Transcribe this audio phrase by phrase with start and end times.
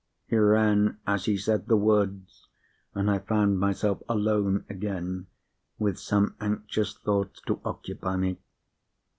[0.25, 5.27] He ran as he said the words—and I found myself alone again,
[5.77, 8.39] with some anxious thoughts to occupy me.